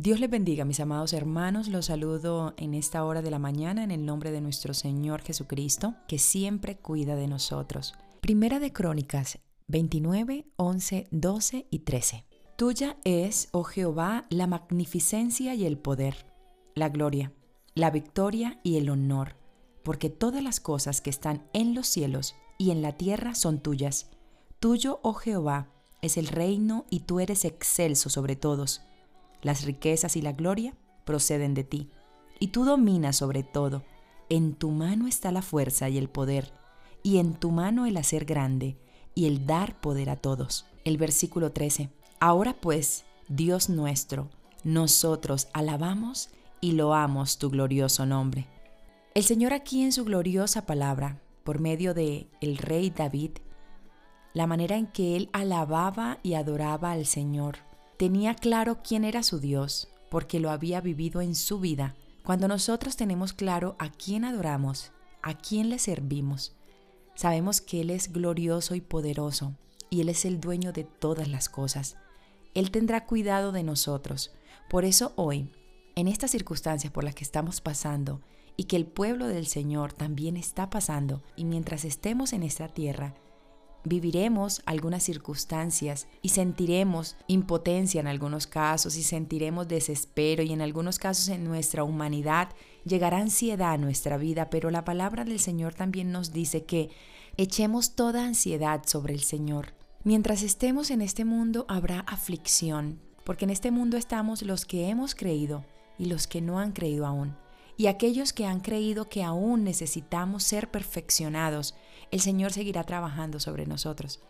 [0.00, 1.66] Dios les bendiga, mis amados hermanos.
[1.66, 5.96] Los saludo en esta hora de la mañana en el nombre de nuestro Señor Jesucristo,
[6.06, 7.94] que siempre cuida de nosotros.
[8.20, 12.24] Primera de Crónicas 29, 11, 12 y 13.
[12.54, 16.26] Tuya es, oh Jehová, la magnificencia y el poder,
[16.76, 17.32] la gloria,
[17.74, 19.34] la victoria y el honor,
[19.82, 24.08] porque todas las cosas que están en los cielos y en la tierra son tuyas.
[24.60, 25.72] Tuyo, oh Jehová,
[26.02, 28.82] es el reino y tú eres excelso sobre todos.
[29.42, 30.74] Las riquezas y la gloria
[31.04, 31.90] proceden de ti,
[32.38, 33.84] y tú dominas sobre todo.
[34.28, 36.52] En tu mano está la fuerza y el poder,
[37.02, 38.76] y en tu mano el hacer grande
[39.14, 40.66] y el dar poder a todos.
[40.84, 41.90] El versículo 13.
[42.20, 44.28] Ahora pues, Dios nuestro,
[44.64, 48.46] nosotros alabamos y loamos tu glorioso nombre.
[49.14, 53.38] El Señor aquí en su gloriosa palabra, por medio de el rey David,
[54.34, 57.58] la manera en que él alababa y adoraba al Señor,
[57.98, 61.96] tenía claro quién era su Dios, porque lo había vivido en su vida.
[62.22, 66.54] Cuando nosotros tenemos claro a quién adoramos, a quién le servimos,
[67.16, 69.54] sabemos que Él es glorioso y poderoso,
[69.90, 71.96] y Él es el dueño de todas las cosas.
[72.54, 74.30] Él tendrá cuidado de nosotros.
[74.70, 75.50] Por eso hoy,
[75.96, 78.20] en estas circunstancias por las que estamos pasando,
[78.56, 83.14] y que el pueblo del Señor también está pasando, y mientras estemos en esta tierra,
[83.84, 90.98] viviremos algunas circunstancias y sentiremos impotencia en algunos casos y sentiremos desespero y en algunos
[90.98, 92.50] casos en nuestra humanidad
[92.84, 96.90] llegará ansiedad a nuestra vida, pero la palabra del Señor también nos dice que
[97.36, 99.74] echemos toda ansiedad sobre el Señor.
[100.04, 105.14] Mientras estemos en este mundo habrá aflicción, porque en este mundo estamos los que hemos
[105.14, 105.64] creído
[105.98, 107.36] y los que no han creído aún
[107.78, 111.76] y aquellos que han creído que aún necesitamos ser perfeccionados,
[112.10, 114.20] el Señor seguirá trabajando sobre nosotros.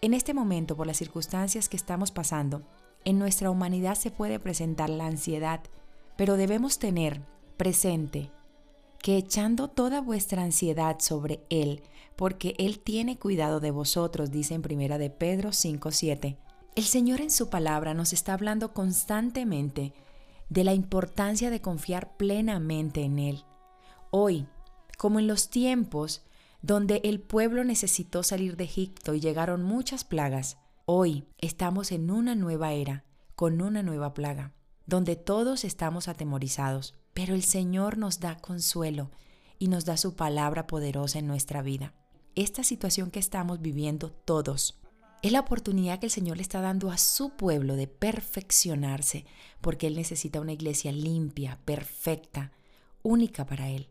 [0.00, 2.62] En este momento, por las circunstancias que estamos pasando,
[3.04, 5.60] en nuestra humanidad se puede presentar la ansiedad,
[6.16, 7.22] pero debemos tener
[7.56, 8.30] presente
[8.98, 11.82] que echando toda vuestra ansiedad sobre Él,
[12.16, 16.36] porque Él tiene cuidado de vosotros, dice en primera de Pedro 5.7.
[16.74, 19.92] El Señor en su palabra nos está hablando constantemente
[20.48, 23.44] de la importancia de confiar plenamente en Él.
[24.10, 24.46] Hoy,
[24.98, 26.25] como en los tiempos
[26.66, 32.34] donde el pueblo necesitó salir de Egipto y llegaron muchas plagas, hoy estamos en una
[32.34, 33.04] nueva era,
[33.36, 34.52] con una nueva plaga,
[34.84, 39.12] donde todos estamos atemorizados, pero el Señor nos da consuelo
[39.60, 41.94] y nos da su palabra poderosa en nuestra vida.
[42.34, 44.80] Esta situación que estamos viviendo todos,
[45.22, 49.24] es la oportunidad que el Señor le está dando a su pueblo de perfeccionarse,
[49.60, 52.50] porque Él necesita una iglesia limpia, perfecta,
[53.04, 53.88] única para Él.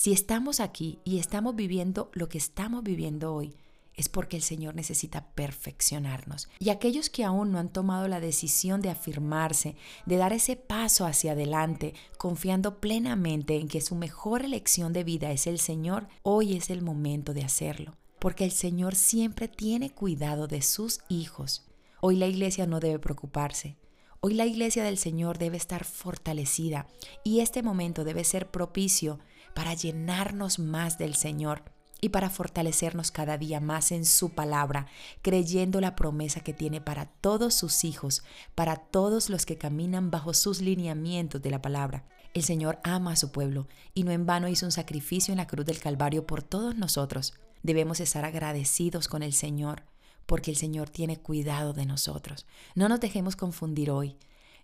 [0.00, 3.54] Si estamos aquí y estamos viviendo lo que estamos viviendo hoy,
[3.92, 6.48] es porque el Señor necesita perfeccionarnos.
[6.58, 11.04] Y aquellos que aún no han tomado la decisión de afirmarse, de dar ese paso
[11.04, 16.56] hacia adelante, confiando plenamente en que su mejor elección de vida es el Señor, hoy
[16.56, 21.66] es el momento de hacerlo porque el Señor siempre tiene cuidado de sus hijos.
[22.00, 23.76] Hoy la iglesia no debe preocuparse.
[24.22, 26.86] Hoy la iglesia del Señor debe estar fortalecida
[27.24, 29.18] y este momento debe ser propicio
[29.54, 31.62] para llenarnos más del Señor
[32.00, 34.86] y para fortalecernos cada día más en su palabra,
[35.22, 38.22] creyendo la promesa que tiene para todos sus hijos,
[38.54, 42.04] para todos los que caminan bajo sus lineamientos de la palabra.
[42.32, 45.46] El Señor ama a su pueblo y no en vano hizo un sacrificio en la
[45.46, 47.34] cruz del Calvario por todos nosotros.
[47.62, 49.82] Debemos estar agradecidos con el Señor
[50.26, 52.46] porque el Señor tiene cuidado de nosotros.
[52.76, 54.16] No nos dejemos confundir hoy,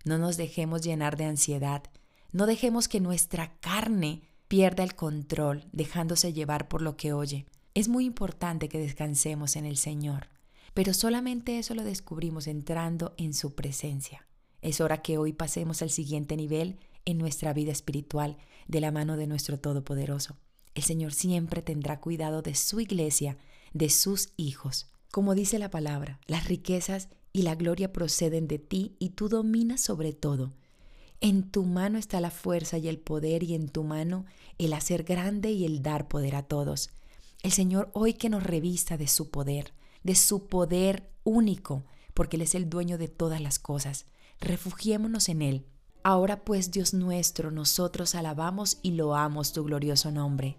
[0.05, 1.83] no nos dejemos llenar de ansiedad,
[2.31, 7.47] no dejemos que nuestra carne pierda el control dejándose llevar por lo que oye.
[7.75, 10.29] Es muy importante que descansemos en el Señor,
[10.75, 14.27] pero solamente eso lo descubrimos entrando en su presencia.
[14.63, 18.37] Es hora que hoy pasemos al siguiente nivel en nuestra vida espiritual
[18.67, 20.37] de la mano de nuestro Todopoderoso.
[20.75, 23.39] El Señor siempre tendrá cuidado de su iglesia,
[23.73, 24.87] de sus hijos.
[25.11, 29.81] Como dice la palabra, las riquezas y la gloria proceden de ti y tú dominas
[29.81, 30.53] sobre todo.
[31.21, 34.27] En tu mano está la fuerza y el poder y en tu mano
[34.59, 36.91] el hacer grande y el dar poder a todos.
[37.43, 39.73] El Señor hoy que nos revista de su poder,
[40.03, 44.07] de su poder único, porque Él es el dueño de todas las cosas.
[44.41, 45.67] Refugiémonos en Él.
[46.03, 50.57] Ahora pues, Dios nuestro, nosotros alabamos y loamos tu glorioso nombre.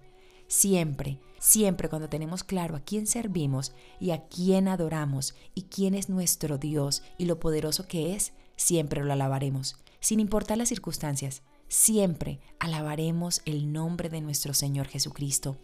[0.47, 6.09] Siempre, siempre cuando tenemos claro a quién servimos y a quién adoramos y quién es
[6.09, 11.43] nuestro Dios y lo poderoso que es, siempre lo alabaremos, sin importar las circunstancias.
[11.67, 15.57] Siempre alabaremos el nombre de nuestro Señor Jesucristo.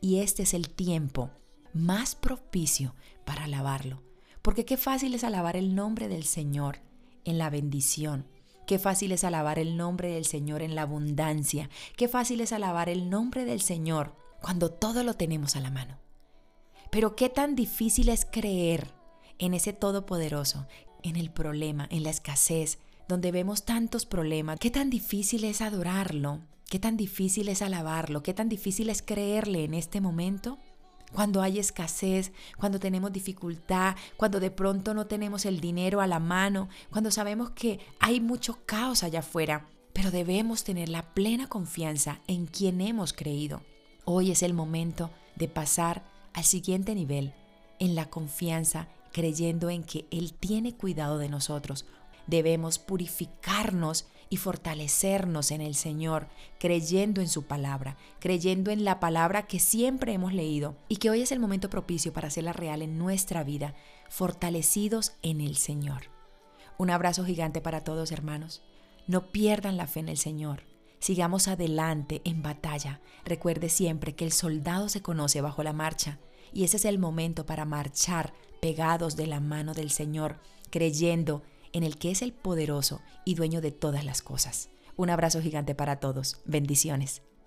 [0.00, 1.30] Y este es el tiempo
[1.72, 2.94] más propicio
[3.24, 4.02] para alabarlo.
[4.42, 6.78] Porque qué fácil es alabar el nombre del Señor
[7.24, 8.26] en la bendición
[8.70, 11.68] Qué fácil es alabar el nombre del Señor en la abundancia.
[11.96, 15.98] Qué fácil es alabar el nombre del Señor cuando todo lo tenemos a la mano.
[16.92, 18.94] Pero qué tan difícil es creer
[19.40, 20.68] en ese Todopoderoso,
[21.02, 22.78] en el problema, en la escasez,
[23.10, 24.58] donde vemos tantos problemas.
[24.58, 26.40] Qué tan difícil es adorarlo,
[26.70, 30.58] qué tan difícil es alabarlo, qué tan difícil es creerle en este momento.
[31.12, 36.20] Cuando hay escasez, cuando tenemos dificultad, cuando de pronto no tenemos el dinero a la
[36.20, 42.20] mano, cuando sabemos que hay mucho caos allá afuera, pero debemos tener la plena confianza
[42.28, 43.62] en quien hemos creído.
[44.04, 47.34] Hoy es el momento de pasar al siguiente nivel,
[47.80, 51.86] en la confianza, creyendo en que Él tiene cuidado de nosotros.
[52.30, 56.28] Debemos purificarnos y fortalecernos en el Señor,
[56.60, 61.22] creyendo en su palabra, creyendo en la palabra que siempre hemos leído y que hoy
[61.22, 63.74] es el momento propicio para hacerla real en nuestra vida,
[64.08, 66.02] fortalecidos en el Señor.
[66.78, 68.62] Un abrazo gigante para todos hermanos.
[69.08, 70.62] No pierdan la fe en el Señor.
[71.00, 73.00] Sigamos adelante en batalla.
[73.24, 76.20] Recuerde siempre que el soldado se conoce bajo la marcha
[76.52, 80.36] y ese es el momento para marchar pegados de la mano del Señor,
[80.70, 81.42] creyendo
[81.72, 84.70] en el que es el poderoso y dueño de todas las cosas.
[84.96, 86.40] Un abrazo gigante para todos.
[86.44, 87.22] Bendiciones.